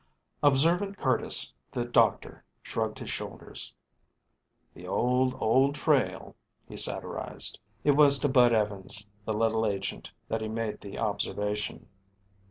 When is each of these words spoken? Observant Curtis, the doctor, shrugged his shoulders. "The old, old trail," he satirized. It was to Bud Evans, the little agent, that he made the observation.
Observant 0.41 0.97
Curtis, 0.97 1.53
the 1.71 1.85
doctor, 1.85 2.43
shrugged 2.63 2.97
his 2.97 3.11
shoulders. 3.11 3.71
"The 4.73 4.87
old, 4.87 5.35
old 5.39 5.75
trail," 5.75 6.35
he 6.67 6.75
satirized. 6.75 7.59
It 7.83 7.91
was 7.91 8.17
to 8.17 8.27
Bud 8.27 8.51
Evans, 8.51 9.07
the 9.25 9.33
little 9.35 9.63
agent, 9.67 10.11
that 10.27 10.41
he 10.41 10.47
made 10.47 10.81
the 10.81 10.97
observation. 10.97 11.85